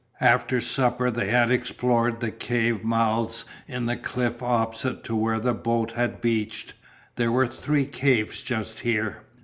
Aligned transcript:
After 0.21 0.61
supper 0.61 1.11
they 1.11 1.29
had 1.29 1.51
explored 1.51 2.19
the 2.21 2.31
cave 2.31 2.83
mouths 2.83 3.45
in 3.67 3.85
the 3.85 3.95
cliff 3.95 4.41
opposite 4.41 5.03
to 5.03 5.15
where 5.15 5.37
the 5.39 5.53
boat 5.53 5.91
had 5.91 6.21
beached. 6.21 6.73
There 7.17 7.31
were 7.31 7.45
three 7.45 7.85
caves 7.85 8.41
just 8.41 8.79
here. 8.79 9.17